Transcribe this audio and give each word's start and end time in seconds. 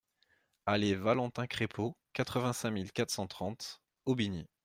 Allée 0.65 0.95
Valentin 0.95 1.45
Craipeau, 1.45 1.95
quatre-vingt-cinq 2.13 2.71
mille 2.71 2.91
quatre 2.91 3.11
cent 3.11 3.27
trente 3.27 3.83
Aubigny 4.05 4.47